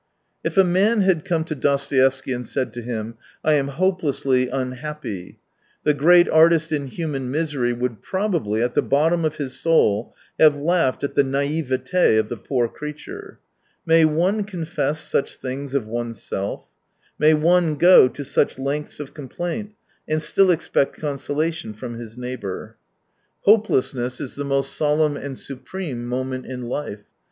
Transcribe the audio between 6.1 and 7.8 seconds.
artist in human misery